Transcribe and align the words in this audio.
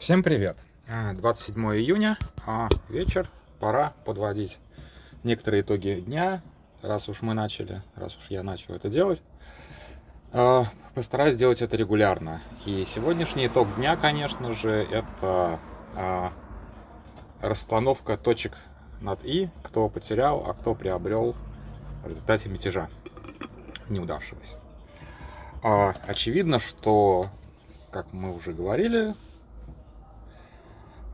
Всем 0.00 0.22
привет! 0.22 0.56
27 0.88 1.54
июня, 1.76 2.16
а 2.46 2.70
вечер, 2.88 3.28
пора 3.58 3.92
подводить 4.06 4.58
некоторые 5.24 5.60
итоги 5.60 6.00
дня, 6.00 6.42
раз 6.80 7.10
уж 7.10 7.20
мы 7.20 7.34
начали, 7.34 7.82
раз 7.96 8.16
уж 8.16 8.30
я 8.30 8.42
начал 8.42 8.72
это 8.72 8.88
делать. 8.88 9.20
А, 10.32 10.64
постараюсь 10.94 11.34
сделать 11.34 11.60
это 11.60 11.76
регулярно. 11.76 12.40
И 12.64 12.86
сегодняшний 12.86 13.46
итог 13.46 13.68
дня, 13.76 13.94
конечно 13.94 14.54
же, 14.54 14.70
это 14.70 15.60
а, 15.94 16.32
расстановка 17.42 18.16
точек 18.16 18.56
над 19.02 19.22
«и», 19.22 19.50
кто 19.62 19.90
потерял, 19.90 20.46
а 20.46 20.54
кто 20.54 20.74
приобрел 20.74 21.36
в 22.02 22.08
результате 22.08 22.48
мятежа 22.48 22.88
неудавшегося. 23.90 24.56
А, 25.62 25.94
очевидно, 26.06 26.58
что, 26.58 27.28
как 27.90 28.14
мы 28.14 28.34
уже 28.34 28.54
говорили, 28.54 29.14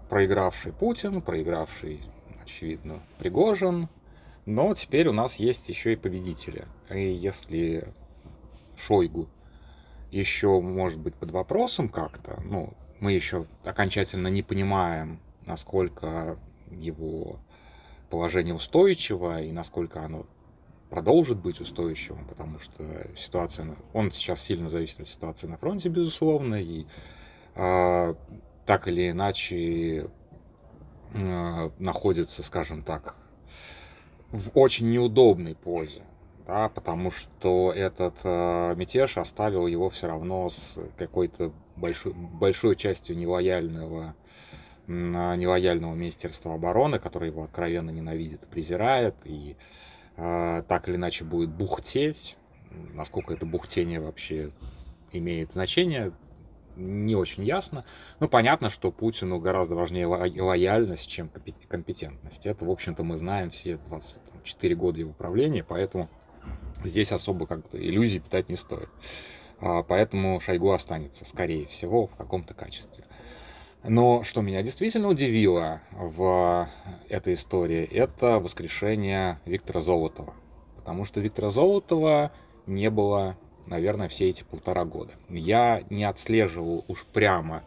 проигравший 0.09 0.73
Путин, 0.73 1.21
проигравший, 1.21 2.01
очевидно, 2.43 3.03
Пригожин, 3.19 3.89
но 4.45 4.75
теперь 4.75 5.09
у 5.09 5.13
нас 5.13 5.37
есть 5.37 5.69
еще 5.69 5.93
и 5.93 5.97
победители. 5.97 6.67
И 6.91 7.01
если 7.01 7.93
Шойгу 8.77 9.29
еще 10.11 10.61
может 10.61 11.01
быть 11.01 11.15
под 11.15 11.31
вопросом 11.31 11.89
как-то, 11.89 12.41
ну, 12.45 12.73
мы 13.01 13.13
еще 13.13 13.47
окончательно 13.65 14.29
не 14.29 14.43
понимаем, 14.43 15.21
насколько 15.45 16.39
его 16.71 17.39
положение 18.09 18.55
устойчиво 18.55 19.43
и 19.43 19.51
насколько 19.51 20.05
оно 20.05 20.27
продолжит 20.91 21.39
быть 21.39 21.61
устойчивым, 21.61 22.25
потому 22.27 22.59
что 22.59 22.85
ситуация, 23.17 23.77
он 23.93 24.13
сейчас 24.13 24.41
сильно 24.41 24.69
зависит 24.69 25.01
от 25.01 25.09
ситуации 25.09 25.49
на 25.49 25.57
фронте, 25.57 25.89
безусловно, 25.89 26.55
и 26.55 26.87
э, 27.57 28.15
так 28.67 28.89
или 28.89 29.11
иначе 29.11 30.11
э, 31.15 31.71
находится, 31.79 32.43
скажем 32.43 32.83
так, 32.83 33.17
в 34.31 34.51
очень 34.55 34.91
неудобной 34.91 35.55
позе, 35.55 36.03
да, 36.47 36.69
потому 36.69 37.11
что 37.11 37.73
этот 37.73 38.17
э, 38.25 38.75
мятеж 38.77 39.17
оставил 39.19 39.67
его 39.69 39.89
все 39.89 40.09
равно 40.09 40.51
с 40.51 40.79
какой-то 40.99 41.53
большой, 41.77 42.13
большой 42.13 42.77
частью 42.77 43.17
нелояльного 43.17 44.15
нелояльного 44.89 45.95
Министерства 45.95 46.55
обороны, 46.55 47.01
которое 47.01 47.31
его 47.31 47.43
откровенно 47.43 47.91
ненавидит 47.91 48.45
и 48.45 48.47
презирает, 48.47 49.17
и 49.25 49.57
э, 50.17 50.63
так 50.69 50.89
или 50.89 50.95
иначе 50.95 51.25
будет 51.25 51.51
бухтеть. 51.51 52.37
Насколько 52.95 53.35
это 53.35 53.47
бухтение 53.47 54.01
вообще 54.01 54.53
имеет 55.11 55.53
значение, 55.53 56.13
не 56.77 57.15
очень 57.15 57.45
ясно. 57.45 57.85
Ну, 58.21 58.29
понятно, 58.29 58.71
что 58.71 58.93
Путину 58.93 59.39
гораздо 59.41 59.75
важнее 59.75 60.07
лояльность, 60.07 61.09
чем 61.09 61.31
компетентность. 61.69 62.47
Это, 62.47 62.65
в 62.65 62.71
общем-то, 62.71 63.03
мы 63.03 63.17
знаем 63.17 63.51
все 63.51 63.79
24 63.89 64.75
года 64.75 65.01
его 65.01 65.13
правления, 65.13 65.65
поэтому 65.65 66.09
здесь 66.85 67.13
особо 67.13 67.47
как-то 67.47 67.79
иллюзий 67.79 68.21
питать 68.21 68.49
не 68.49 68.57
стоит. 68.57 68.91
А, 69.61 69.83
поэтому 69.83 70.39
Шойгу 70.41 70.71
останется, 70.73 71.25
скорее 71.25 71.67
всего, 71.67 72.07
в 72.07 72.15
каком-то 72.17 72.55
качестве. 72.55 73.05
Но 73.85 74.23
что 74.23 74.43
меня 74.43 74.63
действительно 74.63 75.09
удивило 75.09 75.81
в 75.93 76.69
этой 77.09 77.35
истории, 77.35 77.85
это 77.85 78.41
воскрешение 78.41 79.39
Виктора 79.45 79.81
Золотова. 79.81 80.35
Потому 80.77 81.05
что 81.05 81.21
Виктора 81.21 81.51
Золотова 81.51 82.33
не 82.67 82.91
было 82.91 83.37
наверное, 83.67 84.09
все 84.09 84.29
эти 84.29 84.43
полтора 84.43 84.85
года. 84.85 85.13
Я 85.29 85.83
не 85.91 86.05
отслеживал 86.05 86.85
уж 86.89 87.05
прямо 87.07 87.63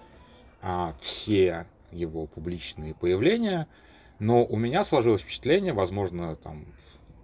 а, 0.62 0.96
все 1.02 1.66
его 1.92 2.26
публичные 2.26 2.94
появления, 2.94 3.68
но 4.20 4.46
у 4.46 4.58
меня 4.58 4.84
сложилось 4.84 5.22
впечатление, 5.22 5.74
возможно, 5.74 6.36
там 6.36 6.66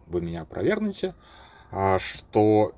вы 0.07 0.21
меня 0.21 0.41
опровергнете, 0.41 1.13
а, 1.71 1.99
что 1.99 2.73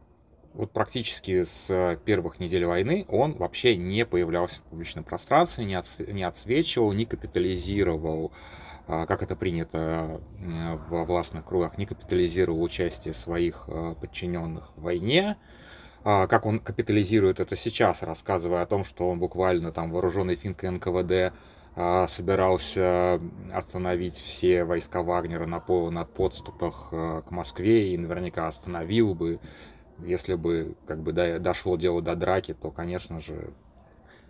вот 0.54 0.72
практически 0.72 1.44
с 1.44 2.00
первых 2.04 2.40
недель 2.40 2.66
войны 2.66 3.06
он 3.10 3.34
вообще 3.34 3.76
не 3.76 4.06
появлялся 4.06 4.60
в 4.60 4.64
публичном 4.64 5.04
пространстве, 5.04 5.66
не, 5.66 5.76
отс 5.76 6.00
не 6.00 6.24
отсвечивал, 6.24 6.94
не 6.94 7.06
капитализировал, 7.06 8.32
а, 8.88 9.06
как 9.06 9.22
это 9.22 9.36
принято 9.36 10.20
во 10.90 11.06
властных 11.06 11.46
кругах, 11.46 11.78
не 11.78 11.86
капитализировал 11.86 12.64
участие 12.64 13.14
своих 13.14 13.66
а, 13.68 13.94
подчиненных 13.96 14.72
в 14.76 14.82
войне, 14.82 15.38
как 16.08 16.46
он 16.46 16.60
капитализирует 16.60 17.42
это 17.42 17.58
сейчас, 17.58 18.02
рассказывая 18.02 18.62
о 18.62 18.66
том, 18.66 18.86
что 18.86 19.10
он 19.10 19.20
буквально 19.20 19.74
там 19.74 19.92
вооруженный 19.92 20.38
финкой 20.38 20.70
НКВД 20.70 21.34
а, 21.76 22.08
собирался 22.08 23.20
остановить 23.54 24.16
все 24.16 24.64
войска 24.64 25.04
Вагнера 25.04 25.46
на, 25.48 25.62
на 25.92 26.06
подступах 26.06 26.88
а, 26.94 27.24
к 27.24 27.32
Москве 27.32 27.94
и 27.94 27.98
наверняка 27.98 28.48
остановил 28.48 29.16
бы, 29.16 29.42
если 30.00 30.36
бы 30.36 30.78
как 30.88 31.02
бы 31.02 31.12
дошло 31.12 31.76
дело 31.76 32.02
до 32.02 32.16
драки, 32.16 32.54
то, 32.54 32.72
конечно 32.72 33.20
же, 33.20 33.52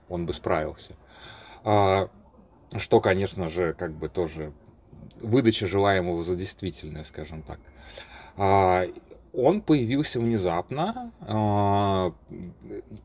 он 0.10 0.26
бы 0.26 0.34
справился. 0.34 0.96
Что, 1.64 3.02
конечно 3.02 3.50
же, 3.50 3.76
как 3.76 3.92
бы 3.92 4.10
тоже 4.10 4.52
выдача 5.22 5.68
желаемого 5.68 6.24
за 6.24 6.36
действительное, 6.36 7.04
скажем 7.04 7.44
так 7.44 7.60
он 9.38 9.62
появился 9.62 10.20
внезапно, 10.20 11.12
а, 11.22 12.12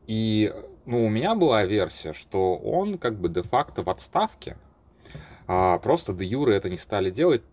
и 0.07 0.51
ну, 0.85 1.05
у 1.05 1.09
меня 1.09 1.35
была 1.35 1.63
версия, 1.63 2.11
что 2.13 2.55
он 2.55 2.97
как 2.97 3.19
бы 3.19 3.29
де-факто 3.29 3.83
в 3.83 3.89
отставке, 3.89 4.57
а 5.47 5.77
просто 5.77 6.11
де 6.11 6.25
юры 6.25 6.55
это 6.55 6.71
не 6.71 6.77
стали 6.77 7.11
делать 7.11 7.43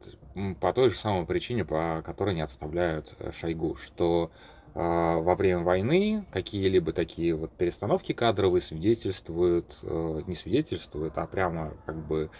по 0.60 0.72
той 0.72 0.88
же 0.88 0.96
самой 0.96 1.26
причине, 1.26 1.64
по 1.64 2.02
которой 2.04 2.34
не 2.34 2.40
отставляют 2.40 3.12
э, 3.18 3.32
Шойгу, 3.32 3.74
что 3.74 4.30
а, 4.74 5.18
во 5.18 5.34
время 5.34 5.62
войны 5.62 6.24
какие-либо 6.32 6.92
такие 6.92 7.34
вот 7.34 7.50
перестановки 7.50 8.12
кадровые 8.12 8.62
свидетельствуют, 8.62 9.76
э, 9.82 10.22
не 10.26 10.36
свидетельствуют, 10.36 11.18
а 11.18 11.26
прямо 11.26 11.74
как 11.84 11.96
бы, 11.96 12.30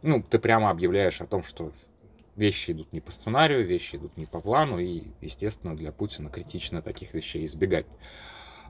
ну, 0.00 0.22
ты 0.22 0.38
прямо 0.38 0.70
объявляешь 0.70 1.20
о 1.20 1.26
том, 1.26 1.42
что 1.42 1.72
вещи 2.40 2.70
идут 2.72 2.92
не 2.92 3.00
по 3.00 3.12
сценарию, 3.12 3.66
вещи 3.66 3.96
идут 3.96 4.16
не 4.16 4.26
по 4.26 4.40
плану, 4.40 4.78
и, 4.78 5.04
естественно, 5.20 5.76
для 5.76 5.92
Путина 5.92 6.30
критично 6.30 6.80
таких 6.82 7.12
вещей 7.14 7.44
избегать. 7.44 7.86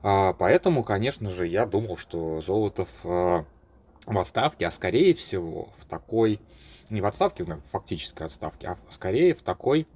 А, 0.02 0.32
поэтому, 0.32 0.82
конечно 0.82 1.30
же, 1.30 1.46
я 1.46 1.66
думал, 1.66 1.96
что 1.96 2.42
Золотов 2.42 2.88
а, 3.04 3.44
в 4.06 4.18
отставке, 4.18 4.66
а 4.66 4.70
скорее 4.72 5.14
всего 5.14 5.68
в 5.78 5.84
такой, 5.84 6.40
не 6.90 7.00
в 7.00 7.06
отставке, 7.06 7.44
в 7.44 7.60
фактической 7.70 8.24
отставке, 8.24 8.66
а 8.66 8.78
скорее 8.88 9.34
в 9.34 9.42
такой, 9.42 9.86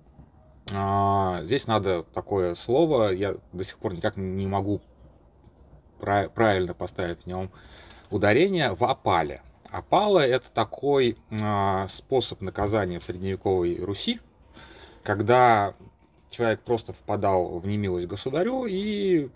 а, 0.72 1.42
здесь 1.42 1.66
надо 1.66 2.04
такое 2.04 2.54
слово, 2.54 3.12
я 3.12 3.34
до 3.52 3.64
сих 3.64 3.78
пор 3.78 3.94
никак 3.94 4.16
не 4.16 4.46
могу 4.46 4.80
правильно 5.98 6.74
поставить 6.74 7.22
в 7.22 7.26
нем 7.26 7.50
ударение, 8.10 8.72
в 8.72 8.84
опале. 8.84 9.42
Опала– 9.74 10.20
это 10.20 10.48
такой 10.54 11.18
э, 11.30 11.86
способ 11.90 12.40
наказания 12.42 13.00
в 13.00 13.04
средневековой 13.04 13.76
Руси, 13.80 14.20
когда 15.02 15.74
человек 16.30 16.60
просто 16.60 16.92
впадал 16.92 17.58
в 17.58 17.66
немилость 17.66 18.06
государю 18.06 18.66
и 18.66 19.30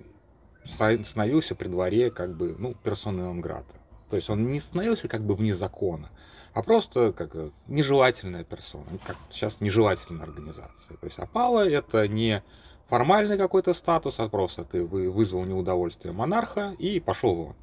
становился 1.02 1.56
при 1.56 1.66
дворе 1.66 2.12
как 2.12 2.36
бы, 2.36 2.54
ну, 2.56 2.74
персоной 2.84 3.24
нон 3.24 3.42
То 3.42 4.14
есть 4.14 4.30
он 4.30 4.52
не 4.52 4.60
становился 4.60 5.08
как 5.08 5.22
бы 5.22 5.34
вне 5.34 5.52
закона, 5.52 6.08
а 6.54 6.62
просто 6.62 7.12
как 7.12 7.34
нежелательная 7.66 8.44
персона, 8.44 8.86
как 9.04 9.16
сейчас 9.30 9.60
нежелательная 9.60 10.22
организация. 10.22 10.96
То 10.98 11.06
есть 11.06 11.18
опала– 11.18 11.68
это 11.68 12.06
не 12.06 12.44
формальный 12.86 13.38
какой-то 13.38 13.74
статус, 13.74 14.20
а 14.20 14.28
просто 14.28 14.62
ты 14.62 14.84
вызвал 14.84 15.44
неудовольствие 15.46 16.14
монарха 16.14 16.76
и 16.78 17.00
пошел 17.00 17.34
вон. 17.34 17.56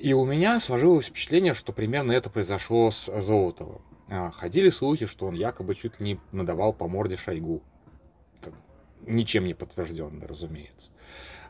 И 0.00 0.14
у 0.14 0.24
меня 0.24 0.58
сложилось 0.60 1.08
впечатление, 1.08 1.52
что 1.52 1.74
примерно 1.74 2.12
это 2.12 2.30
произошло 2.30 2.90
с 2.90 3.20
Золотовым. 3.20 3.82
А, 4.08 4.30
ходили 4.30 4.70
слухи, 4.70 5.04
что 5.04 5.26
он 5.26 5.34
якобы 5.34 5.74
чуть 5.74 6.00
ли 6.00 6.12
не 6.12 6.20
надавал 6.32 6.72
по 6.72 6.88
морде 6.88 7.18
Шойгу. 7.18 7.62
Это 8.40 8.54
ничем 9.02 9.44
не 9.44 9.52
подтвержденно, 9.52 10.26
разумеется. 10.26 10.90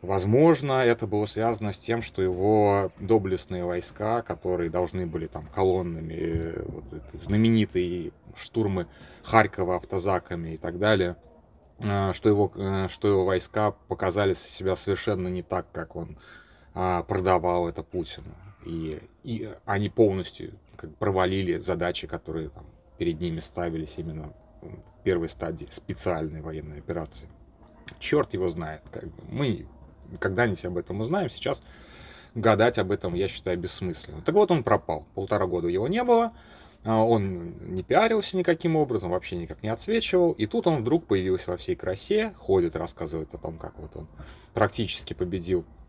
Возможно, 0.02 0.84
это 0.84 1.06
было 1.06 1.26
связано 1.26 1.72
с 1.72 1.78
тем, 1.78 2.02
что 2.02 2.22
его 2.22 2.90
доблестные 2.98 3.64
войска, 3.64 4.22
которые 4.22 4.68
должны 4.68 5.06
были 5.06 5.28
там 5.28 5.46
колоннами, 5.46 6.14
э, 6.14 6.64
вот 6.66 6.84
знаменитые 7.12 8.10
штурмы 8.34 8.88
Харькова 9.22 9.76
автозаками 9.76 10.54
и 10.54 10.56
так 10.56 10.80
далее, 10.80 11.14
а, 11.78 12.12
что 12.14 12.28
его, 12.28 12.50
э, 12.56 12.88
что 12.88 13.06
его 13.06 13.24
войска 13.24 13.70
показали 13.70 14.34
себя 14.34 14.74
совершенно 14.74 15.28
не 15.28 15.42
так, 15.42 15.70
как 15.70 15.94
он 15.94 16.18
продавал 16.72 17.68
это 17.68 17.82
Путину. 17.82 18.34
И, 18.64 19.00
и 19.24 19.48
они 19.64 19.88
полностью 19.88 20.52
как, 20.76 20.94
провалили 20.96 21.58
задачи, 21.58 22.06
которые 22.06 22.50
там, 22.50 22.66
перед 22.98 23.20
ними 23.20 23.40
ставились 23.40 23.94
именно 23.96 24.32
в 24.60 25.02
первой 25.02 25.28
стадии 25.28 25.68
специальной 25.70 26.42
военной 26.42 26.78
операции. 26.78 27.28
Черт 27.98 28.34
его 28.34 28.48
знает. 28.48 28.82
Как 28.90 29.04
бы. 29.04 29.22
Мы 29.28 29.66
когда-нибудь 30.18 30.64
об 30.64 30.76
этом 30.76 31.00
узнаем. 31.00 31.30
Сейчас 31.30 31.62
гадать 32.34 32.78
об 32.78 32.92
этом, 32.92 33.14
я 33.14 33.28
считаю, 33.28 33.58
бессмысленно. 33.58 34.22
Так 34.22 34.34
вот, 34.34 34.50
он 34.50 34.62
пропал. 34.62 35.06
Полтора 35.14 35.46
года 35.46 35.68
его 35.68 35.88
не 35.88 36.04
было, 36.04 36.32
а, 36.84 37.04
он 37.04 37.74
не 37.74 37.82
пиарился 37.82 38.36
никаким 38.36 38.76
образом, 38.76 39.10
вообще 39.10 39.36
никак 39.36 39.62
не 39.62 39.68
отсвечивал. 39.68 40.32
И 40.32 40.46
тут 40.46 40.66
он 40.66 40.82
вдруг 40.82 41.06
появился 41.06 41.50
во 41.50 41.56
всей 41.56 41.76
красе, 41.76 42.32
ходит, 42.36 42.76
рассказывает 42.76 43.34
о 43.34 43.38
том, 43.38 43.58
как 43.58 43.78
вот 43.78 43.94
он 43.96 44.08
практически 44.54 45.12
победил 45.12 45.64
а, 45.64 45.79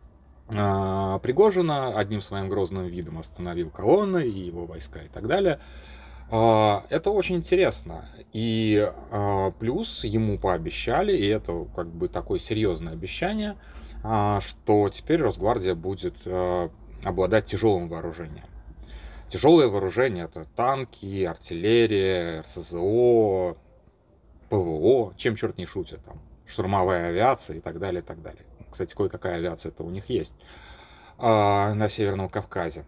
Пригожина, 0.51 1.98
одним 1.98 2.21
своим 2.21 2.50
грозным 2.50 2.86
видом 2.86 3.19
остановил 3.19 3.69
колонны 3.69 4.27
и 4.27 4.39
его 4.39 4.65
войска 4.65 5.00
и 5.00 5.07
так 5.07 5.27
далее. 5.27 5.59
А, 6.30 6.83
это 6.89 7.09
очень 7.09 7.38
интересно. 7.38 8.06
И 8.33 8.92
плюс 9.59 10.03
ему 10.03 10.38
пообещали, 10.38 11.15
и 11.15 11.25
это 11.25 11.65
как 11.75 11.88
бы 11.88 12.09
такое 12.09 12.39
серьезное 12.39 12.94
обещание, 12.94 13.56
что 14.01 14.89
теперь 14.89 15.21
Росгвардия 15.21 15.74
будет 15.74 16.15
обладать 17.03 17.45
тяжелым 17.45 17.88
вооружением. 17.88 18.45
Тяжелое 19.30 19.68
вооружение 19.68 20.25
это 20.25 20.45
танки, 20.57 21.24
артиллерия, 21.24 22.42
РСЗО, 22.42 23.56
ПВО, 24.50 25.13
чем 25.15 25.38
черт 25.38 25.57
не 25.57 25.65
шутит, 25.65 26.03
там, 26.03 26.19
штурмовая 26.45 27.07
авиация 27.07 27.56
и 27.56 27.59
так 27.62 27.80
далее, 27.80 28.01
и 28.01 28.06
так 28.06 28.21
далее. 28.21 28.44
Кстати, 28.71 28.95
кое-какая 28.95 29.35
авиация 29.35 29.69
это 29.69 29.83
у 29.83 29.89
них 29.89 30.09
есть 30.09 30.35
а, 31.18 31.73
на 31.73 31.89
Северном 31.89 32.29
Кавказе. 32.29 32.85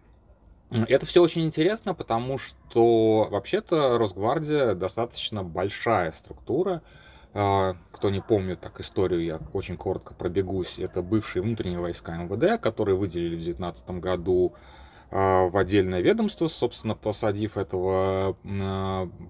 Это 0.70 1.06
все 1.06 1.22
очень 1.22 1.44
интересно, 1.44 1.94
потому 1.94 2.38
что 2.38 3.28
вообще-то 3.30 3.98
Росгвардия 3.98 4.74
достаточно 4.74 5.44
большая 5.44 6.10
структура. 6.12 6.82
А, 7.32 7.76
кто 7.92 8.10
не 8.10 8.20
помнит 8.20 8.60
так 8.60 8.80
историю, 8.80 9.22
я 9.22 9.40
очень 9.52 9.76
коротко 9.76 10.14
пробегусь. 10.14 10.78
Это 10.78 11.02
бывшие 11.02 11.42
внутренние 11.42 11.78
войска 11.78 12.16
МВД, 12.16 12.60
которые 12.60 12.96
выделили 12.96 13.36
в 13.36 13.44
2019 13.44 13.90
году 14.00 14.54
а, 15.10 15.48
в 15.48 15.56
отдельное 15.56 16.00
ведомство, 16.00 16.48
собственно, 16.48 16.94
посадив 16.94 17.56
этого 17.56 18.36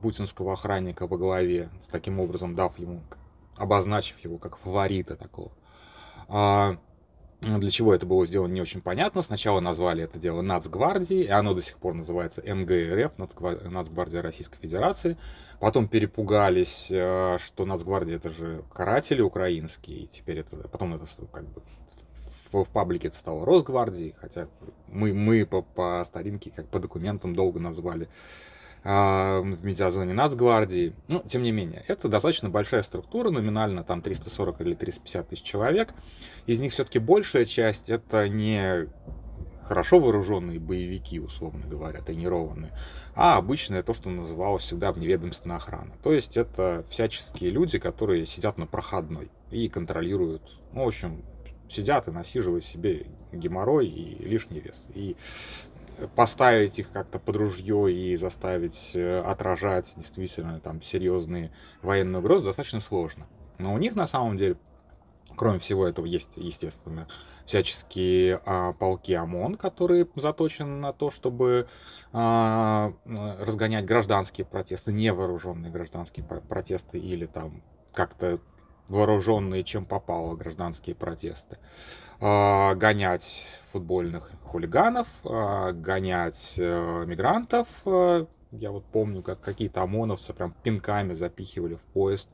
путинского 0.00 0.54
охранника 0.54 1.06
во 1.06 1.18
главе, 1.18 1.68
таким 1.90 2.20
образом 2.20 2.54
дав 2.54 2.78
ему, 2.78 3.02
обозначив 3.56 4.18
его 4.20 4.38
как 4.38 4.56
фаворита 4.56 5.16
такого. 5.16 5.50
А, 6.28 6.76
для 7.40 7.70
чего 7.70 7.94
это 7.94 8.06
было 8.06 8.24
сделано, 8.26 8.52
не 8.52 8.60
очень 8.60 8.80
понятно. 8.80 9.22
Сначала 9.22 9.60
назвали 9.60 10.04
это 10.04 10.18
дело 10.18 10.40
Нацгвардией, 10.40 11.24
и 11.24 11.28
оно 11.28 11.54
до 11.54 11.62
сих 11.62 11.76
пор 11.78 11.94
называется 11.94 12.42
МГРФ, 12.42 13.18
Нацгвардия 13.18 14.22
Российской 14.22 14.58
Федерации. 14.58 15.16
Потом 15.60 15.88
перепугались, 15.88 16.86
что 16.86 17.64
Нацгвардия 17.66 18.16
это 18.16 18.30
же 18.30 18.62
каратели 18.72 19.20
украинские, 19.20 19.98
и 20.00 20.06
теперь 20.06 20.38
это, 20.38 20.68
потом 20.68 20.94
это 20.94 21.06
как 21.32 21.44
бы 21.44 21.62
в, 22.50 22.64
в 22.64 22.68
паблике 22.68 23.08
это 23.08 23.18
стало 23.18 23.44
Росгвардией, 23.44 24.14
хотя 24.18 24.48
мы, 24.88 25.12
мы 25.12 25.44
по, 25.44 25.62
по 25.62 26.02
старинке, 26.06 26.50
как 26.54 26.68
по 26.68 26.78
документам, 26.78 27.34
долго 27.34 27.60
назвали 27.60 28.06
э, 28.06 28.53
в 28.84 29.56
медиазоне 29.62 30.12
Нацгвардии. 30.12 30.94
Но, 31.08 31.20
тем 31.20 31.42
не 31.42 31.52
менее, 31.52 31.82
это 31.88 32.08
достаточно 32.08 32.50
большая 32.50 32.82
структура, 32.82 33.30
номинально 33.30 33.82
там 33.82 34.02
340 34.02 34.60
или 34.60 34.74
350 34.74 35.28
тысяч 35.28 35.42
человек. 35.42 35.94
Из 36.46 36.60
них 36.60 36.72
все-таки 36.72 36.98
большая 36.98 37.46
часть 37.46 37.88
это 37.88 38.28
не 38.28 38.88
хорошо 39.64 39.98
вооруженные 39.98 40.60
боевики, 40.60 41.18
условно 41.18 41.66
говоря, 41.66 42.02
тренированные, 42.02 42.70
а 43.14 43.36
обычное 43.36 43.82
то, 43.82 43.94
что 43.94 44.10
называлось 44.10 44.62
всегда 44.62 44.92
вневедомственная 44.92 45.56
охрана. 45.56 45.94
То 46.02 46.12
есть 46.12 46.36
это 46.36 46.84
всяческие 46.90 47.50
люди, 47.50 47.78
которые 47.78 48.26
сидят 48.26 48.58
на 48.58 48.66
проходной 48.66 49.30
и 49.50 49.68
контролируют, 49.68 50.60
ну, 50.72 50.84
в 50.84 50.88
общем, 50.88 51.24
сидят 51.68 52.08
и 52.08 52.10
насиживают 52.10 52.64
себе 52.64 53.06
геморрой 53.32 53.86
и 53.86 54.22
лишний 54.24 54.60
вес. 54.60 54.86
И 54.94 55.16
поставить 56.14 56.78
их 56.78 56.90
как-то 56.90 57.18
под 57.18 57.36
ружье 57.36 57.92
и 57.92 58.16
заставить 58.16 58.92
э, 58.94 59.20
отражать 59.20 59.92
действительно 59.96 60.60
там 60.60 60.82
серьезные 60.82 61.50
военные 61.82 62.20
угрозы 62.20 62.44
достаточно 62.44 62.80
сложно. 62.80 63.26
Но 63.58 63.72
у 63.72 63.78
них 63.78 63.94
на 63.94 64.06
самом 64.06 64.36
деле, 64.36 64.56
кроме 65.36 65.58
всего 65.58 65.86
этого, 65.86 66.06
есть, 66.06 66.32
естественно, 66.36 67.06
всяческие 67.46 68.40
а, 68.46 68.72
полки 68.72 69.12
ОМОН, 69.12 69.56
которые 69.56 70.08
заточены 70.16 70.76
на 70.76 70.92
то, 70.92 71.10
чтобы 71.10 71.68
а, 72.12 72.92
разгонять 73.04 73.84
гражданские 73.84 74.46
протесты, 74.46 74.92
невооруженные 74.92 75.70
гражданские 75.70 76.24
протесты 76.24 76.98
или 76.98 77.26
там 77.26 77.62
как-то 77.92 78.40
вооруженные, 78.88 79.64
чем 79.64 79.84
попало, 79.84 80.36
гражданские 80.36 80.96
протесты, 80.96 81.58
а, 82.20 82.74
гонять 82.74 83.46
футбольных 83.72 84.30
хулиганов, 84.54 85.08
а, 85.24 85.72
гонять 85.72 86.54
э, 86.58 87.04
мигрантов. 87.06 87.66
Э, 87.86 88.24
я 88.52 88.70
вот 88.70 88.84
помню, 88.84 89.20
как 89.20 89.40
какие-то 89.40 89.82
ОМОНовцы 89.82 90.32
прям 90.32 90.54
пинками 90.62 91.12
запихивали 91.12 91.74
в 91.74 91.80
поезд 91.80 92.28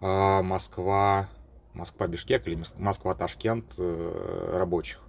а, 0.00 0.42
Москва, 0.42 1.28
Москва-Бишкек 1.74 2.48
или 2.48 2.60
Москва-Ташкент 2.78 3.74
э, 3.78 4.56
рабочих 4.56 5.02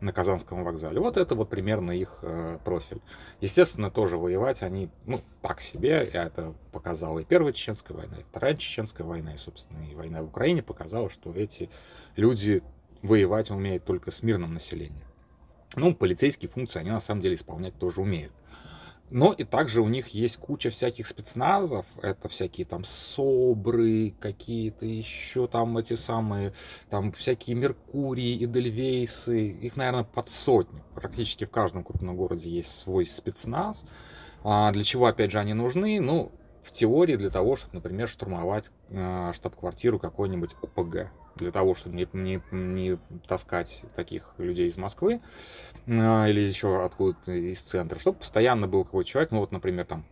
на 0.00 0.14
Казанском 0.14 0.64
вокзале. 0.64 0.98
Вот 0.98 1.18
это 1.18 1.34
вот 1.34 1.50
примерно 1.50 1.90
их 1.90 2.24
профиль. 2.64 3.02
Естественно, 3.42 3.90
тоже 3.90 4.16
воевать 4.16 4.62
они, 4.62 4.88
ну, 5.04 5.20
так 5.42 5.60
себе. 5.60 5.90
Это 5.90 6.54
показала 6.72 7.18
и 7.18 7.24
Первая 7.26 7.52
Чеченская 7.52 7.94
война, 7.94 8.16
и 8.16 8.22
Вторая 8.22 8.54
Чеченская 8.54 9.06
война, 9.06 9.34
и, 9.34 9.36
собственно, 9.36 9.80
и 9.84 9.94
война 9.94 10.22
в 10.22 10.28
Украине 10.28 10.62
показала, 10.62 11.10
что 11.10 11.34
эти 11.34 11.68
люди 12.16 12.62
воевать 13.02 13.50
умеют 13.50 13.84
только 13.84 14.10
с 14.10 14.22
мирным 14.22 14.54
населением. 14.54 15.07
Ну, 15.76 15.94
полицейские 15.94 16.50
функции 16.50 16.80
они 16.80 16.90
на 16.90 17.00
самом 17.00 17.22
деле 17.22 17.34
исполнять 17.34 17.78
тоже 17.78 18.00
умеют. 18.00 18.32
Но 19.10 19.32
и 19.32 19.44
также 19.44 19.80
у 19.80 19.88
них 19.88 20.08
есть 20.08 20.36
куча 20.36 20.68
всяких 20.68 21.06
спецназов, 21.06 21.86
это 22.02 22.28
всякие 22.28 22.66
там 22.66 22.84
СОБРы, 22.84 24.14
какие-то 24.20 24.84
еще 24.84 25.46
там 25.46 25.78
эти 25.78 25.94
самые, 25.94 26.52
там 26.90 27.12
всякие 27.12 27.56
Меркурии, 27.56 28.36
и 28.36 28.44
Эдельвейсы, 28.44 29.48
их, 29.48 29.76
наверное, 29.76 30.04
под 30.04 30.28
сотню. 30.28 30.84
Практически 30.94 31.44
в 31.44 31.50
каждом 31.50 31.84
крупном 31.84 32.16
городе 32.16 32.50
есть 32.50 32.76
свой 32.76 33.06
спецназ. 33.06 33.86
А 34.44 34.70
для 34.72 34.84
чего, 34.84 35.06
опять 35.06 35.30
же, 35.30 35.38
они 35.38 35.54
нужны? 35.54 36.00
Ну, 36.00 36.30
в 36.62 36.70
теории 36.70 37.16
для 37.16 37.30
того, 37.30 37.56
чтобы, 37.56 37.76
например, 37.76 38.08
штурмовать 38.08 38.70
э, 38.90 39.32
штаб-квартиру 39.34 39.98
какой-нибудь 39.98 40.54
ОПГ 40.62 41.10
для 41.38 41.50
того, 41.50 41.74
чтобы 41.74 41.96
не, 41.96 42.08
не, 42.12 42.42
не 42.50 42.98
таскать 43.26 43.84
таких 43.96 44.34
людей 44.38 44.68
из 44.68 44.76
Москвы 44.76 45.20
а, 45.86 46.26
или 46.28 46.40
еще 46.40 46.84
откуда-то 46.84 47.32
из 47.32 47.60
центра, 47.60 47.98
чтобы 47.98 48.18
постоянно 48.18 48.68
был 48.68 48.84
какой-то 48.84 49.08
человек, 49.08 49.30
ну 49.30 49.38
вот, 49.40 49.52
например, 49.52 49.86
там 49.86 50.04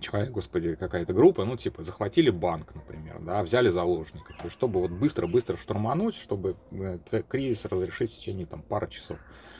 человек, 0.00 0.30
господи, 0.30 0.74
какая-то 0.74 1.12
группа, 1.12 1.44
ну, 1.44 1.56
типа, 1.56 1.82
захватили 1.82 2.30
банк, 2.30 2.74
например, 2.74 3.20
да, 3.20 3.42
взяли 3.42 3.68
заложников, 3.68 4.42
есть, 4.42 4.54
чтобы 4.54 4.80
вот 4.80 4.90
быстро-быстро 4.90 5.56
штурмануть, 5.56 6.16
чтобы 6.16 6.56
э, 6.72 6.98
кризис 7.28 7.66
разрешить 7.66 8.12
в 8.12 8.16
течение, 8.18 8.46
там, 8.46 8.62
пары 8.62 8.88
часов. 8.88 9.18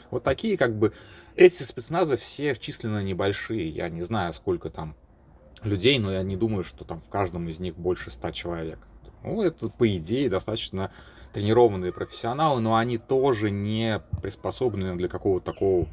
Вот 0.09 0.23
такие, 0.23 0.57
как 0.57 0.77
бы, 0.77 0.93
эти 1.35 1.63
спецназы 1.63 2.17
все 2.17 2.55
численно 2.55 3.03
небольшие, 3.03 3.69
я 3.69 3.89
не 3.89 4.01
знаю, 4.01 4.33
сколько 4.33 4.69
там 4.69 4.95
людей, 5.63 5.99
но 5.99 6.11
я 6.11 6.23
не 6.23 6.35
думаю, 6.35 6.63
что 6.63 6.83
там 6.83 6.99
в 7.01 7.09
каждом 7.09 7.47
из 7.47 7.59
них 7.59 7.75
больше 7.77 8.11
ста 8.11 8.31
человек. 8.31 8.79
Ну, 9.23 9.41
это, 9.41 9.69
по 9.69 9.87
идее, 9.95 10.29
достаточно 10.29 10.91
тренированные 11.33 11.93
профессионалы, 11.93 12.59
но 12.59 12.75
они 12.75 12.97
тоже 12.97 13.51
не 13.51 14.01
приспособлены 14.21 14.95
для 14.95 15.07
какого-то 15.07 15.45
такого 15.45 15.87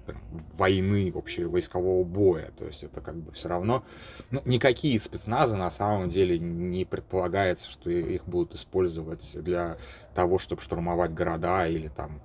войны, 0.55 1.13
вообще 1.15 1.47
войскового 1.47 2.05
боя. 2.05 2.51
То 2.59 2.65
есть 2.65 2.83
это 2.83 3.01
как 3.01 3.17
бы 3.17 3.33
все 3.33 3.49
равно... 3.49 3.85
Ну, 4.31 4.43
никакие 4.45 4.99
спецназы 4.99 5.57
на 5.57 5.71
самом 5.71 6.09
деле 6.09 6.39
не 6.39 6.85
предполагается, 6.85 7.71
что 7.71 7.91
их 7.91 8.25
будут 8.27 8.55
использовать 8.55 9.31
для 9.43 9.77
того, 10.15 10.39
чтобы 10.39 10.63
штурмовать 10.63 11.15
города 11.15 11.69
или 11.69 11.89
там 11.89 12.21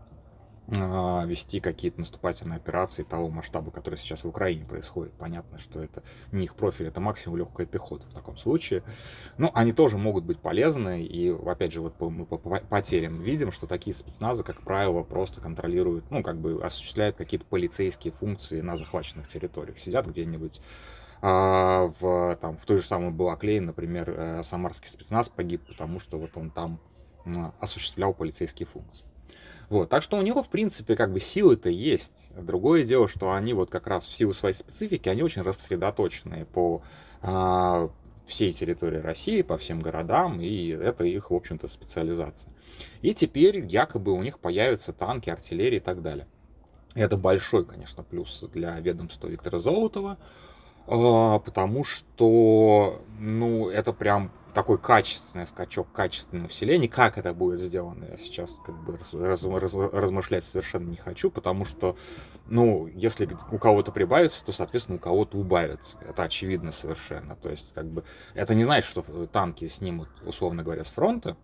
вести 0.74 1.60
какие-то 1.60 2.00
наступательные 2.00 2.58
операции 2.58 3.04
того 3.04 3.30
масштаба, 3.30 3.72
который 3.72 3.98
сейчас 3.98 4.24
в 4.24 4.28
Украине 4.28 4.66
происходит. 4.66 5.14
Понятно, 5.14 5.60
что 5.60 5.80
это 5.80 6.04
не 6.32 6.46
их 6.46 6.56
профиль, 6.56 6.88
это 6.88 7.02
максимум 7.02 7.38
легкая 7.38 7.68
пехота 7.68 8.08
в 8.08 8.14
таком 8.14 8.38
случае. 8.38 8.84
Но 9.38 9.52
они 9.54 9.74
тоже 9.74 9.98
могут 9.98 10.24
быть 10.24 10.40
полезны, 10.40 11.04
и 11.04 11.30
опять 11.46 11.74
же, 11.74 11.82
вот 11.82 12.00
мы 12.00 12.26
по 12.26 12.38
потерям 12.38 13.22
видим, 13.22 13.52
что 13.52 13.68
такие 13.68 13.94
спецназы, 13.96 14.44
как 14.44 14.62
правило, 14.62 15.04
просто 15.04 15.42
контролируют, 15.42 16.10
ну, 16.12 16.24
как 16.24 16.38
бы 16.38 16.62
осуществляют 16.64 17.16
какие-то 17.16 17.46
полицейские 17.46 18.14
функции 18.14 18.62
на 18.62 18.78
захваченных 18.78 19.28
территориях. 19.28 19.78
Сидят 19.78 20.08
где-нибудь 20.08 20.62
а, 21.22 21.92
в, 22.00 22.36
там, 22.42 22.58
в 22.58 22.66
той 22.66 22.80
же 22.80 22.84
самой 22.84 23.12
Балаклее, 23.12 23.62
например, 23.62 24.10
э, 24.10 24.44
самарский 24.44 24.90
спецназ 24.90 25.30
погиб, 25.30 25.66
потому 25.68 26.00
что 26.00 26.20
вот 26.20 26.32
он 26.36 26.52
там 26.52 26.82
осуществлял 27.62 28.14
полицейские 28.14 28.68
функции. 28.68 29.06
Вот, 29.70 29.90
так 29.90 30.04
что 30.04 30.18
у 30.18 30.22
него, 30.22 30.44
в 30.44 30.50
принципе, 30.50 30.96
как 30.96 31.12
бы 31.12 31.20
силы-то 31.20 31.70
есть. 31.70 32.28
Другое 32.38 32.84
дело, 32.84 33.08
что 33.08 33.34
они 33.34 33.54
вот 33.54 33.70
как 33.70 33.88
раз 33.88 34.06
в 34.06 34.14
силу 34.14 34.34
своей 34.34 34.54
специфики, 34.54 35.10
они 35.10 35.24
очень 35.24 35.42
рассредоточенные 35.42 36.46
по 36.46 36.84
а, 37.22 37.90
всей 38.28 38.54
территории 38.54 39.00
России, 39.00 39.42
по 39.42 39.58
всем 39.58 39.80
городам, 39.80 40.40
и 40.42 40.68
это 40.70 41.04
их, 41.06 41.32
в 41.32 41.34
общем-то, 41.34 41.68
специализация. 41.68 42.52
И 43.02 43.14
теперь 43.14 43.66
якобы 43.66 44.12
у 44.12 44.22
них 44.22 44.40
появятся 44.40 44.94
танки, 44.94 45.30
артиллерия 45.30 45.78
и 45.78 45.82
так 45.82 46.02
далее. 46.02 46.28
Это 46.94 47.18
большой, 47.18 47.66
конечно, 47.66 48.04
плюс 48.04 48.44
для 48.54 48.80
ведомства 48.80 49.28
Виктора 49.28 49.58
Золотова, 49.60 50.18
а, 50.88 51.40
потому 51.40 51.84
что, 51.84 53.02
ну, 53.20 53.70
это 53.70 53.94
прям 53.94 54.32
такой 54.54 54.78
качественный 54.78 55.48
скачок, 55.48 55.92
качественное 55.92 56.46
усиление. 56.46 56.88
Как 56.88 57.18
это 57.18 57.34
будет 57.34 57.60
сделано, 57.60 58.06
я 58.06 58.18
сейчас 58.18 58.60
как 58.66 58.76
бы 58.84 58.98
раз, 58.98 59.14
раз, 59.14 59.74
размышлять 59.74 60.44
совершенно 60.44 60.90
не 60.90 60.98
хочу, 60.98 61.32
потому 61.32 61.66
что, 61.66 61.98
ну, 62.48 62.88
если 62.88 63.28
у 63.52 63.58
кого-то 63.58 63.92
прибавится, 63.92 64.46
то, 64.46 64.52
соответственно, 64.52 64.98
у 64.98 65.02
кого-то 65.02 65.38
убавится. 65.38 65.98
Это 66.08 66.24
очевидно 66.24 66.72
совершенно. 66.72 67.36
То 67.36 67.50
есть, 67.50 67.74
как 67.74 67.88
бы, 67.88 68.04
это 68.34 68.54
не 68.54 68.64
значит, 68.64 68.90
что 68.90 69.02
танки 69.28 69.68
снимут, 69.68 70.10
условно 70.26 70.64
говоря, 70.64 70.86
с 70.86 70.90
фронта, 70.90 71.36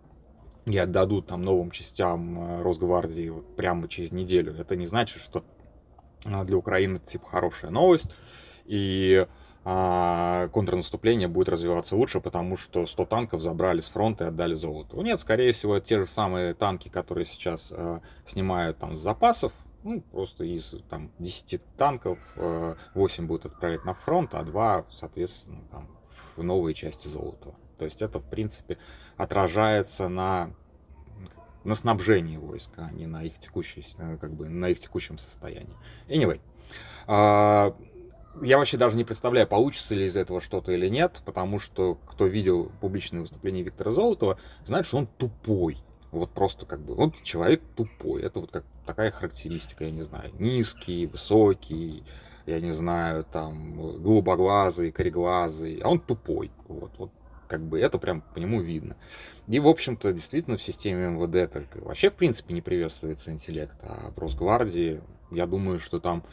и 0.66 0.78
отдадут 0.78 1.28
там 1.28 1.42
новым 1.42 1.72
частям 1.72 2.40
э, 2.40 2.62
Росгвардии 2.62 3.30
вот 3.30 3.56
прямо 3.56 3.88
через 3.88 4.12
неделю. 4.12 4.54
Это 4.54 4.76
не 4.76 4.86
значит, 4.86 5.22
что 5.22 5.44
э, 6.26 6.44
для 6.44 6.58
Украины 6.58 6.98
это 6.98 7.08
типа 7.08 7.26
хорошая 7.26 7.72
новость. 7.72 8.12
И 8.66 9.26
а 9.26 9.28
контрнаступление 9.64 11.28
будет 11.28 11.50
развиваться 11.50 11.96
лучше, 11.96 12.22
потому 12.22 12.58
что 12.58 12.88
100 12.88 13.06
танков 13.06 13.42
забрали 13.42 13.82
с 13.82 13.90
фронта 13.90 14.26
и 14.26 14.28
отдали 14.28 14.54
золото. 14.54 14.96
Ну, 14.96 15.02
нет, 15.02 15.20
скорее 15.20 15.54
всего, 15.54 15.80
те 15.80 16.00
же 16.00 16.08
самые 16.08 16.54
танки, 16.54 16.88
которые 16.88 17.26
сейчас 17.26 17.74
э, 17.76 18.00
снимают 18.26 18.78
там 18.78 18.96
с 18.96 19.00
запасов, 19.00 19.52
ну, 19.84 20.02
просто 20.02 20.44
из 20.44 20.76
там, 20.90 21.12
10 21.20 21.62
танков 21.78 22.20
э, 22.36 22.76
8 22.96 23.28
будут 23.28 23.46
отправить 23.48 23.86
на 23.86 23.94
фронт, 23.94 24.34
а 24.34 24.44
2, 24.44 24.86
соответственно, 24.92 25.62
там, 25.72 25.88
в 26.36 26.44
новые 26.44 26.74
части 26.74 27.08
золота. 27.08 27.54
То 27.78 27.86
есть 27.86 28.02
это, 28.02 28.20
в 28.20 28.30
принципе, 28.30 28.78
отражается 29.18 30.10
на, 30.10 30.52
на 31.64 31.76
снабжении 31.76 32.38
войск, 32.38 32.72
а 32.78 32.92
не 32.92 33.08
на 33.08 33.24
их, 33.24 33.40
текущей, 33.40 33.86
э, 33.98 34.18
как 34.18 34.34
бы, 34.34 34.50
на 34.50 34.70
их 34.70 34.80
текущем 34.80 35.18
состоянии. 35.18 35.76
Anyway, 36.08 36.42
а, 37.08 37.76
я 38.42 38.58
вообще 38.58 38.78
даже 38.78 38.98
не 38.98 39.04
представляю, 39.04 39.48
получится 39.48 39.96
ли 39.96 40.06
из 40.06 40.16
этого 40.16 40.42
что-то 40.42 40.72
или 40.72 40.88
нет, 40.88 41.22
потому 41.26 41.60
что 41.60 41.96
кто 42.08 42.26
видел 42.28 42.72
публичные 42.82 43.22
выступления 43.22 43.64
Виктора 43.64 43.92
Золотова, 43.92 44.40
знает, 44.66 44.86
что 44.86 44.98
он 44.98 45.08
тупой. 45.08 45.78
Вот 46.12 46.32
просто 46.32 46.66
как 46.66 46.80
бы, 46.80 46.96
вот 46.96 47.22
человек 47.24 47.62
тупой. 47.76 48.24
Это 48.24 48.40
вот 48.40 48.52
как 48.52 48.64
такая 48.86 49.12
характеристика, 49.12 49.84
я 49.84 49.92
не 49.92 50.02
знаю, 50.02 50.32
низкий, 50.40 51.06
высокий, 51.06 52.04
я 52.46 52.60
не 52.60 52.72
знаю, 52.72 53.26
там, 53.32 54.02
голубоглазый, 54.02 54.92
кореглазый, 54.92 55.80
а 55.84 55.90
он 55.90 56.00
тупой. 56.00 56.52
Вот, 56.68 56.92
вот 56.98 57.12
как 57.48 57.62
бы 57.62 57.80
это 57.80 57.98
прям 57.98 58.22
по 58.22 58.40
нему 58.40 58.62
видно. 58.62 58.96
И, 59.48 59.60
в 59.60 59.68
общем-то, 59.68 60.14
действительно 60.14 60.58
в 60.58 60.62
системе 60.62 61.10
МВД 61.10 61.36
это 61.36 61.64
вообще, 61.82 62.10
в 62.10 62.16
принципе, 62.16 62.54
не 62.54 62.62
приветствуется 62.62 63.32
интеллект, 63.32 63.76
а 63.82 64.12
в 64.16 64.18
Росгвардии, 64.20 65.02
я 65.32 65.46
думаю, 65.46 65.80
что 65.80 66.00
там 66.00 66.24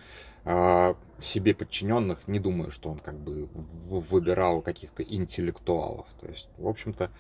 себе 1.20 1.54
подчиненных, 1.54 2.28
не 2.28 2.38
думаю, 2.38 2.70
что 2.70 2.90
он 2.90 2.98
как 2.98 3.18
бы 3.18 3.48
выбирал 3.52 4.62
каких-то 4.62 5.02
интеллектуалов. 5.02 6.06
То 6.20 6.28
есть, 6.28 6.48
в 6.58 6.68
общем-то, 6.68 7.10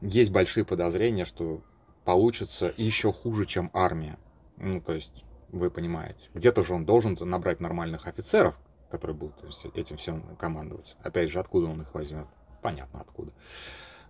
есть 0.00 0.30
большие 0.30 0.64
подозрения, 0.64 1.24
что 1.24 1.62
получится 2.04 2.72
еще 2.76 3.12
хуже, 3.12 3.44
чем 3.46 3.70
армия. 3.74 4.18
Ну, 4.56 4.80
то 4.80 4.94
есть, 4.94 5.24
вы 5.50 5.70
понимаете, 5.70 6.30
где-то 6.34 6.62
же 6.62 6.74
он 6.74 6.84
должен 6.84 7.16
набрать 7.20 7.60
нормальных 7.60 8.06
офицеров, 8.06 8.58
которые 8.90 9.16
будут 9.16 9.34
этим 9.74 9.96
всем 9.96 10.22
командовать. 10.36 10.96
Опять 11.02 11.30
же, 11.30 11.38
откуда 11.38 11.66
он 11.66 11.82
их 11.82 11.94
возьмет? 11.94 12.26
Понятно 12.62 13.00
откуда. 13.00 13.32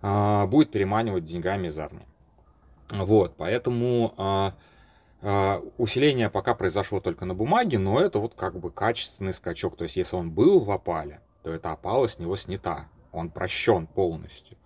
А, 0.01 0.45
будет 0.47 0.71
переманивать 0.71 1.23
деньгами 1.23 1.67
из 1.67 1.77
армии. 1.77 2.05
Вот, 2.89 3.35
поэтому 3.37 4.13
а, 4.17 4.47
а, 4.47 4.53
усиление 5.77 6.29
пока 6.29 6.55
произошло 6.55 6.99
только 6.99 7.25
на 7.25 7.35
бумаге, 7.35 7.77
но 7.77 7.99
это 7.99 8.19
вот 8.19 8.33
как 8.35 8.59
бы 8.59 8.71
качественный 8.71 9.33
скачок. 9.33 9.77
То 9.77 9.83
есть 9.83 9.95
если 9.95 10.15
он 10.15 10.31
был 10.31 10.61
в 10.61 10.71
опале, 10.71 11.21
то 11.43 11.51
эта 11.51 11.71
опала 11.71 12.07
с 12.07 12.19
него 12.19 12.35
снята. 12.35 12.87
Он 13.11 13.29
прощен 13.29 13.87
полностью. 13.87 14.57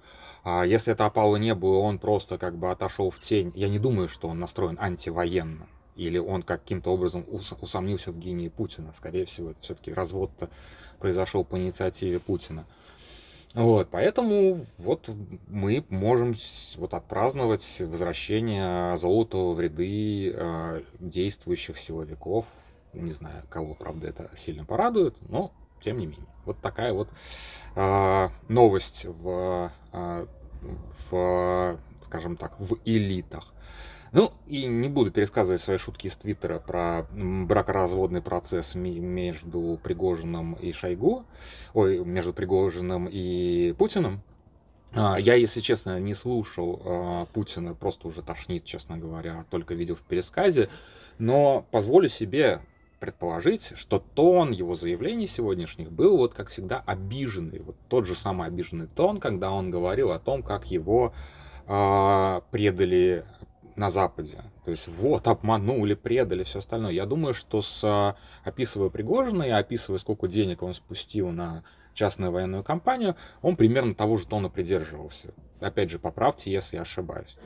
А 0.44 0.64
если 0.64 0.94
это 0.94 1.08
опала 1.08 1.38
не 1.38 1.56
было, 1.56 1.80
он 1.80 1.98
просто 1.98 2.38
как 2.38 2.58
бы 2.58 2.70
отошел 2.70 3.10
в 3.10 3.20
тень. 3.20 3.52
Я 3.56 3.68
не 3.68 3.80
думаю, 3.80 4.08
что 4.08 4.28
он 4.28 4.40
настроен 4.40 4.78
антивоенно. 4.80 5.68
Или 5.96 6.18
он 6.18 6.44
каким-то 6.44 6.92
образом 6.92 7.26
усомнился 7.30 8.12
в 8.12 8.20
гении 8.20 8.50
Путина. 8.50 8.94
Скорее 8.94 9.26
всего, 9.26 9.52
это 9.52 9.62
все-таки 9.62 9.94
развод-то 9.94 10.50
произошел 11.00 11.44
по 11.44 11.58
инициативе 11.58 12.20
Путина. 12.20 12.66
Вот, 13.56 13.88
поэтому 13.90 14.66
вот 14.78 15.10
мы 15.48 15.86
можем 15.88 16.36
вот 16.76 16.94
отпраздновать 16.94 17.80
возвращение 17.80 18.98
золота 18.98 19.38
в 19.38 19.60
ряды 19.62 20.34
э, 20.36 20.82
действующих 21.00 21.78
силовиков. 21.78 22.46
Не 22.92 23.14
знаю, 23.14 23.44
кого, 23.50 23.74
правда, 23.74 24.08
это 24.08 24.30
сильно 24.36 24.66
порадует, 24.66 25.16
но 25.30 25.54
тем 25.82 26.00
не 26.00 26.06
менее. 26.06 26.28
Вот 26.44 26.60
такая 26.60 26.92
вот 26.92 27.08
э, 27.78 28.30
новость 28.50 29.06
в, 29.06 29.72
э, 29.94 30.26
в, 31.10 31.80
скажем 32.04 32.36
так, 32.36 32.60
в 32.60 32.76
элитах. 32.84 33.54
Ну, 34.16 34.32
и 34.48 34.66
не 34.66 34.88
буду 34.88 35.12
пересказывать 35.12 35.60
свои 35.60 35.78
шутки 35.78 36.08
из 36.08 36.16
Твиттера 36.16 36.60
про 36.60 37.06
бракоразводный 37.12 38.22
процесс 38.22 38.74
между 38.74 39.78
Пригожиным 39.84 40.54
и 40.54 40.72
Шойгу, 40.72 41.26
ой, 41.74 42.00
между 42.06 42.32
Пригожиным 42.32 43.10
и 43.12 43.76
Путиным. 43.78 44.24
А, 44.94 45.18
я, 45.20 45.34
если 45.34 45.60
честно, 45.60 46.00
не 46.00 46.14
слушал 46.14 46.82
а, 46.86 47.26
Путина, 47.34 47.74
просто 47.74 48.08
уже 48.08 48.22
тошнит, 48.22 48.64
честно 48.64 48.98
говоря, 48.98 49.44
только 49.50 49.74
видел 49.74 49.96
в 49.96 50.02
пересказе, 50.04 50.70
но 51.18 51.66
позволю 51.72 52.08
себе 52.08 52.62
предположить, 53.02 53.74
что 53.76 54.00
тон 54.00 54.52
его 54.52 54.76
заявлений 54.76 55.28
сегодняшних 55.28 55.92
был 55.92 56.16
вот, 56.16 56.34
как 56.34 56.48
всегда, 56.48 56.82
обиженный. 56.86 57.60
Вот 57.60 57.76
тот 57.90 58.06
же 58.06 58.16
самый 58.16 58.48
обиженный 58.48 58.88
тон, 58.88 59.20
когда 59.20 59.52
он 59.52 59.72
говорил 59.72 60.12
о 60.12 60.20
том, 60.20 60.42
как 60.42 60.72
его 60.72 61.14
э, 61.68 62.42
предали 62.52 63.26
на 63.76 63.90
Западе. 63.90 64.44
То 64.64 64.72
есть 64.72 64.88
вот, 64.88 65.28
обманули, 65.28 65.94
предали, 65.94 66.44
все 66.44 66.60
остальное. 66.60 66.92
Я 66.92 67.06
думаю, 67.06 67.34
что 67.34 67.62
с, 67.62 68.16
описывая 68.44 68.90
Пригожина 68.90 69.44
и 69.44 69.50
описывая, 69.50 70.00
сколько 70.00 70.28
денег 70.28 70.64
он 70.64 70.74
спустил 70.74 71.32
на 71.32 71.64
частную 71.94 72.32
военную 72.32 72.64
компанию, 72.64 73.16
он 73.42 73.56
примерно 73.56 73.96
того 73.96 74.18
же 74.18 74.28
тона 74.28 74.50
придерживался. 74.50 75.34
Опять 75.60 75.90
же, 75.90 76.00
поправьте, 76.00 76.52
если 76.52 76.76
я 76.76 76.84
ошибаюсь. 76.84 77.38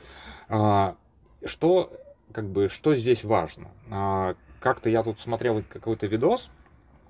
А, 0.48 0.96
что, 1.44 1.92
как 2.32 2.48
бы, 2.50 2.68
что 2.68 2.94
здесь 2.96 3.24
важно? 3.24 3.68
А, 3.90 4.34
как-то 4.60 4.90
я 4.90 5.02
тут 5.02 5.20
смотрел 5.20 5.62
какой-то 5.68 6.06
видос, 6.06 6.50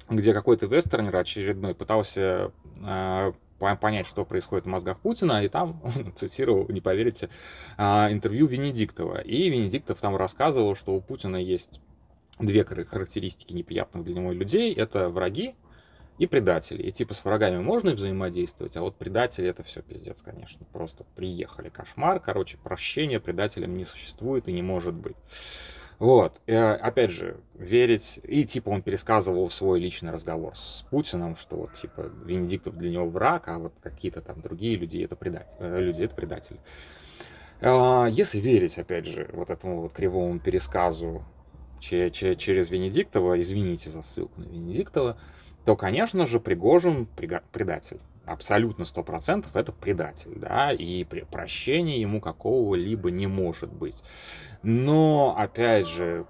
где 0.09 0.35
какой-то 0.35 0.67
вестернер 0.67 1.17
очередной 1.17 1.75
пытался 1.75 2.53
а, 2.85 3.33
понять, 3.81 4.07
что 4.07 4.25
происходит 4.25 4.65
в 4.65 4.69
мозгах 4.69 5.01
Путина, 5.01 5.45
и 5.45 5.49
там 5.49 5.81
он 5.85 6.13
цитировал, 6.17 6.67
не 6.69 6.81
поверите, 6.81 7.29
а, 7.77 8.09
интервью 8.11 8.47
Венедиктова. 8.47 9.21
И 9.21 9.49
Венедиктов 9.51 10.01
там 10.01 10.17
рассказывал, 10.17 10.75
что 10.75 10.95
у 10.95 11.01
Путина 11.01 11.37
есть 11.37 11.81
две 12.39 12.65
характеристики 12.65 13.53
неприятных 13.53 14.05
для 14.05 14.15
него 14.15 14.33
людей. 14.33 14.75
Это 14.75 15.09
враги 15.09 15.55
и 16.19 16.27
предатели. 16.27 16.83
И 16.83 16.93
типа 16.93 17.15
с 17.15 17.25
врагами 17.25 17.59
можно 17.59 17.93
взаимодействовать, 17.93 18.77
а 18.77 18.83
вот 18.83 18.97
предатели 18.97 19.49
это 19.49 19.63
все 19.63 19.83
пиздец, 19.83 20.23
конечно. 20.23 20.67
Просто 20.73 21.05
приехали. 21.17 21.69
Кошмар. 21.69 22.21
Короче, 22.21 22.59
прощения 22.59 23.21
предателям 23.21 23.77
не 23.77 23.85
существует 23.85 24.49
и 24.49 24.53
не 24.53 24.63
может 24.63 24.95
быть. 24.95 25.17
Вот, 26.01 26.41
и, 26.47 26.55
опять 26.55 27.11
же, 27.11 27.37
верить, 27.53 28.21
и 28.23 28.47
типа 28.47 28.71
он 28.71 28.81
пересказывал 28.81 29.51
свой 29.51 29.81
личный 29.81 30.11
разговор 30.11 30.57
с 30.57 30.87
Путиным, 30.91 31.37
что 31.37 31.57
вот 31.57 31.75
типа 31.75 32.11
Венедиктов 32.25 32.79
для 32.79 32.89
него 32.89 33.07
враг, 33.07 33.49
а 33.49 33.59
вот 33.59 33.75
какие-то 33.83 34.23
там 34.23 34.41
другие 34.41 34.77
люди 34.77 34.97
это 35.05 35.15
предатели, 35.15 35.59
э, 35.59 35.79
люди 35.79 36.03
это 36.05 36.15
предатели. 36.15 36.59
А, 37.61 38.07
если 38.07 38.41
верить, 38.41 38.79
опять 38.79 39.05
же, 39.05 39.29
вот 39.35 39.51
этому 39.51 39.83
вот 39.83 39.93
кривому 39.93 40.41
пересказу 40.41 41.23
через 41.81 42.71
Венедиктова, 42.71 43.39
извините 43.39 43.91
за 43.91 44.03
ссылку 44.03 44.41
на 44.41 44.45
Венедиктова, 44.45 45.19
то, 45.67 45.77
конечно 45.77 46.25
же, 46.25 46.41
Пригожин 46.41 47.09
предатель. 47.53 48.01
Абсолютно 48.31 48.85
сто 48.85 49.03
процентов 49.03 49.57
это 49.57 49.73
предатель, 49.73 50.39
да, 50.39 50.71
и 50.73 51.03
прощения 51.03 52.01
ему 52.01 52.21
какого-либо 52.21 53.11
не 53.11 53.27
может 53.27 53.73
быть. 53.73 53.97
Но, 54.63 55.35
опять 55.37 55.89
же, 55.89 56.27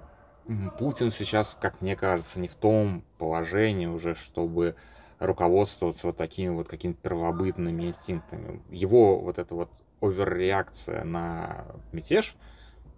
Путин 0.78 1.10
сейчас, 1.10 1.54
как 1.60 1.82
мне 1.82 1.96
кажется, 1.96 2.40
не 2.40 2.48
в 2.48 2.54
том 2.54 3.04
положении 3.18 3.84
уже, 3.84 4.14
чтобы 4.14 4.76
руководствоваться 5.18 6.06
вот 6.06 6.16
такими 6.16 6.48
вот 6.48 6.68
какими-то 6.68 6.98
первобытными 7.02 7.88
инстинктами. 7.88 8.62
Его 8.70 9.20
вот 9.20 9.38
эта 9.38 9.54
вот 9.54 9.70
оверреакция 10.00 11.04
на 11.04 11.66
мятеж, 11.92 12.34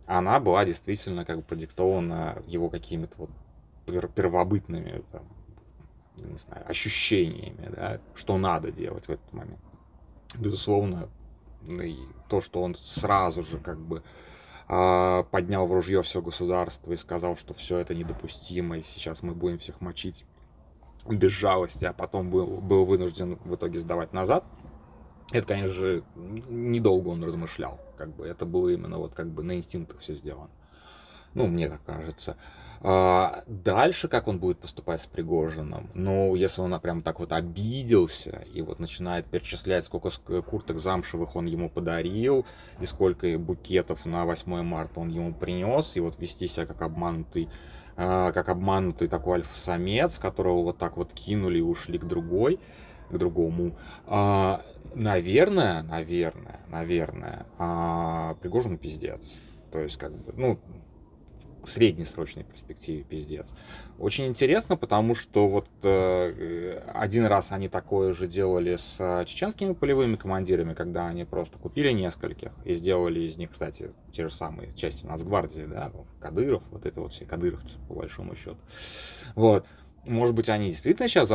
она 0.06 0.38
была 0.38 0.64
действительно 0.64 1.24
как 1.24 1.38
бы 1.38 1.42
продиктована 1.42 2.40
его 2.46 2.70
какими-то 2.70 3.14
вот 3.16 3.30
первобытными 4.14 5.02
там, 5.10 5.24
не 6.16 6.38
знаю, 6.38 6.68
ощущениями, 6.68 7.70
да, 7.74 8.00
что 8.14 8.38
надо 8.38 8.70
делать 8.70 9.06
в 9.06 9.10
этот 9.10 9.32
момент. 9.32 9.60
Безусловно, 10.34 11.08
и 11.66 11.98
то, 12.28 12.40
что 12.40 12.62
он 12.62 12.74
сразу 12.74 13.42
же 13.42 13.58
как 13.58 13.78
бы 13.78 14.02
а, 14.68 15.24
поднял 15.24 15.66
в 15.66 15.72
ружье 15.72 16.02
все 16.02 16.22
государство 16.22 16.92
и 16.92 16.96
сказал, 16.96 17.36
что 17.36 17.54
все 17.54 17.78
это 17.78 17.94
недопустимо, 17.94 18.78
и 18.78 18.82
сейчас 18.82 19.22
мы 19.22 19.34
будем 19.34 19.58
всех 19.58 19.80
мочить 19.80 20.24
без 21.06 21.32
жалости, 21.32 21.84
а 21.84 21.92
потом 21.92 22.30
был, 22.30 22.46
был 22.46 22.84
вынужден 22.84 23.38
в 23.44 23.54
итоге 23.54 23.80
сдавать 23.80 24.12
назад. 24.12 24.44
Это, 25.32 25.46
конечно 25.46 25.68
же, 25.68 26.04
недолго 26.14 27.08
он 27.08 27.24
размышлял, 27.24 27.80
как 27.96 28.14
бы 28.14 28.26
это 28.26 28.44
было 28.44 28.68
именно 28.68 28.98
вот 28.98 29.14
как 29.14 29.28
бы 29.28 29.42
на 29.42 29.56
инстинктах 29.56 30.00
все 30.00 30.14
сделано. 30.14 30.50
Ну, 31.34 31.46
мне 31.46 31.68
так 31.68 31.82
кажется. 31.84 32.36
А, 32.84 33.44
дальше, 33.46 34.08
как 34.08 34.26
он 34.26 34.38
будет 34.38 34.58
поступать 34.58 35.00
с 35.00 35.06
Пригожиным? 35.06 35.90
Ну, 35.94 36.34
если 36.34 36.60
он 36.60 36.78
прям 36.80 37.02
так 37.02 37.20
вот 37.20 37.32
обиделся 37.32 38.44
и 38.52 38.60
вот 38.60 38.80
начинает 38.80 39.26
перечислять, 39.26 39.84
сколько 39.84 40.10
курток 40.42 40.78
замшевых 40.78 41.36
он 41.36 41.46
ему 41.46 41.70
подарил, 41.70 42.44
и 42.80 42.86
сколько 42.86 43.38
букетов 43.38 44.04
на 44.04 44.26
8 44.26 44.62
марта 44.62 45.00
он 45.00 45.08
ему 45.10 45.32
принес, 45.32 45.96
и 45.96 46.00
вот 46.00 46.18
вести 46.18 46.48
себя 46.48 46.66
как 46.66 46.82
обманутый 46.82 47.48
а, 47.96 48.32
как 48.32 48.48
обманутый 48.48 49.08
такой 49.08 49.36
альфа-самец, 49.38 50.18
которого 50.18 50.62
вот 50.62 50.78
так 50.78 50.96
вот 50.96 51.12
кинули 51.12 51.58
и 51.58 51.62
ушли 51.62 51.98
к 51.98 52.04
другой, 52.04 52.58
к 53.10 53.16
другому. 53.16 53.76
А, 54.06 54.62
наверное, 54.94 55.82
наверное, 55.82 56.60
наверное, 56.68 57.46
Пригожин 58.40 58.76
пиздец. 58.76 59.34
То 59.70 59.78
есть, 59.78 59.96
как 59.96 60.12
бы, 60.12 60.32
ну, 60.36 60.58
среднесрочной 61.68 62.44
перспективе 62.44 63.02
пиздец. 63.02 63.54
Очень 63.98 64.26
интересно, 64.26 64.76
потому 64.76 65.14
что 65.14 65.48
вот 65.48 65.68
э, 65.82 66.82
один 66.94 67.26
раз 67.26 67.52
они 67.52 67.68
такое 67.68 68.12
же 68.12 68.26
делали 68.26 68.76
с 68.76 68.96
э, 68.98 69.24
чеченскими 69.26 69.72
полевыми 69.72 70.16
командирами, 70.16 70.74
когда 70.74 71.06
они 71.06 71.24
просто 71.24 71.58
купили 71.58 71.92
нескольких 71.92 72.52
и 72.64 72.74
сделали 72.74 73.20
из 73.20 73.36
них, 73.36 73.50
кстати, 73.50 73.92
те 74.12 74.28
же 74.28 74.34
самые 74.34 74.74
части 74.74 75.06
Нацгвардии, 75.06 75.64
да, 75.66 75.90
Кадыров, 76.20 76.62
вот 76.70 76.86
это 76.86 77.00
вот 77.00 77.12
все 77.12 77.24
кадыровцы, 77.24 77.78
по 77.88 77.94
большому 77.94 78.36
счету. 78.36 78.58
Вот. 79.34 79.66
Может 80.04 80.34
быть, 80.34 80.48
они 80.48 80.70
действительно 80.70 81.08
сейчас 81.08 81.28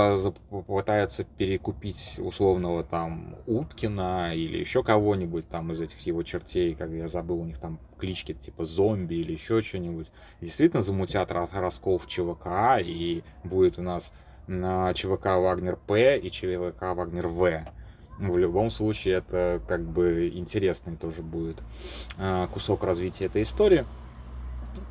попытаются 0.49 1.23
перекупить 1.23 2.15
условного 2.17 2.83
там 2.83 3.37
Уткина 3.45 4.35
или 4.35 4.57
еще 4.57 4.83
кого-нибудь 4.83 5.47
там 5.47 5.71
из 5.71 5.79
этих 5.79 5.99
его 6.01 6.21
чертей, 6.23 6.75
как 6.75 6.89
я 6.89 7.07
забыл, 7.07 7.39
у 7.39 7.45
них 7.45 7.59
там 7.59 7.79
клички 7.97 8.33
типа 8.33 8.65
зомби 8.65 9.15
или 9.15 9.31
еще 9.31 9.61
что-нибудь. 9.61 10.11
Действительно 10.41 10.81
замутят 10.81 11.31
рас 11.31 11.53
раскол 11.53 11.97
в 11.97 12.07
ЧВК, 12.07 12.81
и 12.81 13.23
будет 13.45 13.79
у 13.79 13.83
нас 13.83 14.11
на 14.47 14.93
ЧВК 14.93 15.37
Вагнер 15.37 15.77
П 15.77 16.17
и 16.17 16.29
ЧВК 16.29 16.93
Вагнер 16.93 17.29
В. 17.29 17.61
В 18.19 18.37
любом 18.37 18.69
случае, 18.69 19.15
это 19.15 19.61
как 19.65 19.85
бы 19.85 20.29
интересный 20.33 20.97
тоже 20.97 21.21
будет 21.21 21.61
а, 22.17 22.47
кусок 22.47 22.83
развития 22.83 23.25
этой 23.25 23.43
истории 23.43 23.85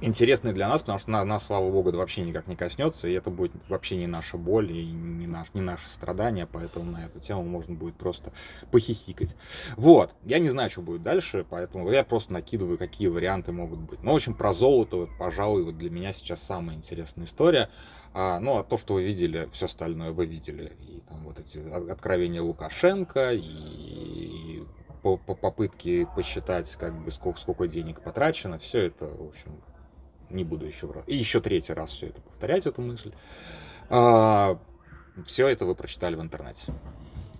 интересный 0.00 0.52
для 0.52 0.68
нас, 0.68 0.80
потому 0.80 0.98
что 0.98 1.10
на, 1.10 1.24
нас, 1.24 1.46
слава 1.46 1.70
богу, 1.70 1.88
это 1.90 1.98
вообще 1.98 2.22
никак 2.22 2.46
не 2.46 2.56
коснется, 2.56 3.08
и 3.08 3.12
это 3.12 3.30
будет 3.30 3.52
вообще 3.68 3.96
не 3.96 4.06
наша 4.06 4.36
боль 4.36 4.70
и 4.72 4.92
не, 4.92 5.26
наш, 5.26 5.48
не 5.54 5.60
наши 5.60 5.88
страдания, 5.90 6.46
поэтому 6.50 6.92
на 6.92 7.04
эту 7.04 7.20
тему 7.20 7.42
можно 7.42 7.74
будет 7.74 7.96
просто 7.96 8.32
похихикать. 8.70 9.36
Вот, 9.76 10.14
я 10.24 10.38
не 10.38 10.48
знаю, 10.48 10.70
что 10.70 10.82
будет 10.82 11.02
дальше, 11.02 11.46
поэтому 11.48 11.90
я 11.90 12.04
просто 12.04 12.32
накидываю, 12.32 12.78
какие 12.78 13.08
варианты 13.08 13.52
могут 13.52 13.80
быть. 13.80 14.02
Но, 14.02 14.12
в 14.12 14.16
общем, 14.16 14.34
про 14.34 14.52
золото, 14.52 14.96
вот, 14.96 15.10
пожалуй, 15.18 15.64
вот 15.64 15.78
для 15.78 15.90
меня 15.90 16.12
сейчас 16.12 16.42
самая 16.42 16.76
интересная 16.76 17.26
история. 17.26 17.70
А, 18.12 18.40
ну, 18.40 18.56
а 18.56 18.64
то, 18.64 18.78
что 18.78 18.94
вы 18.94 19.04
видели, 19.04 19.48
все 19.52 19.66
остальное 19.66 20.10
вы 20.10 20.24
видели. 20.24 20.72
И 20.88 21.00
там 21.08 21.24
вот 21.24 21.38
эти 21.38 21.58
откровения 21.90 22.40
Лукашенко, 22.40 23.32
и, 23.34 23.40
и 23.40 24.64
по, 25.02 25.16
по 25.16 25.34
попытке 25.34 26.06
посчитать, 26.16 26.74
как 26.76 26.98
бы, 26.98 27.10
сколько, 27.10 27.38
сколько 27.38 27.68
денег 27.68 28.00
потрачено, 28.00 28.58
все 28.58 28.86
это, 28.86 29.06
в 29.06 29.28
общем, 29.28 29.60
не 30.30 30.44
буду 30.44 30.66
еще 30.66 30.90
раз, 30.90 31.02
и 31.06 31.16
еще 31.16 31.40
третий 31.40 31.72
раз 31.72 31.90
все 31.90 32.08
это 32.08 32.20
повторять, 32.20 32.66
эту 32.66 32.82
мысль. 32.82 33.12
А, 33.88 34.58
все 35.24 35.46
это 35.48 35.64
вы 35.64 35.74
прочитали 35.74 36.14
в 36.14 36.22
интернете. 36.22 36.72